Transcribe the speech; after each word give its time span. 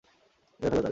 মেরে 0.59 0.71
ফেল 0.71 0.83
তাকে! 0.83 0.89